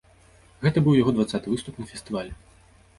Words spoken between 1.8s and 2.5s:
на фестывалі.